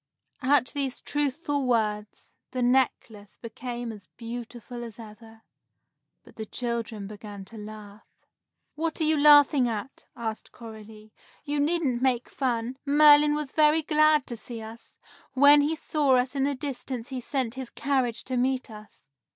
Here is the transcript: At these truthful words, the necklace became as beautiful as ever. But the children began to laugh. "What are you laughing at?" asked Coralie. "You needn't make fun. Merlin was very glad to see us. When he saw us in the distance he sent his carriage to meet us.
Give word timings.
At 0.41 0.69
these 0.73 0.99
truthful 0.99 1.67
words, 1.67 2.31
the 2.49 2.63
necklace 2.63 3.37
became 3.37 3.91
as 3.91 4.07
beautiful 4.17 4.83
as 4.83 4.97
ever. 4.97 5.43
But 6.23 6.37
the 6.37 6.45
children 6.47 7.05
began 7.05 7.45
to 7.45 7.57
laugh. 7.59 8.07
"What 8.73 8.99
are 8.99 9.03
you 9.03 9.15
laughing 9.15 9.69
at?" 9.69 10.05
asked 10.15 10.51
Coralie. 10.51 11.13
"You 11.45 11.59
needn't 11.59 12.01
make 12.01 12.29
fun. 12.29 12.77
Merlin 12.83 13.35
was 13.35 13.51
very 13.51 13.83
glad 13.83 14.25
to 14.25 14.35
see 14.35 14.59
us. 14.59 14.97
When 15.33 15.61
he 15.61 15.75
saw 15.75 16.15
us 16.17 16.35
in 16.35 16.45
the 16.45 16.55
distance 16.55 17.09
he 17.09 17.21
sent 17.21 17.53
his 17.53 17.69
carriage 17.69 18.23
to 18.23 18.37
meet 18.37 18.71
us. 18.71 19.05